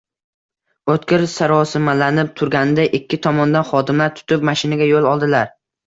O`tkir 0.93 1.25
sarosimalanib 1.33 2.33
turganida 2.41 2.89
ikki 3.01 3.23
tomonidan 3.29 3.71
xodimlar 3.71 4.19
tutib, 4.21 4.53
mashinaga 4.53 4.93
yo`l 4.97 5.15
oldilar 5.17 5.59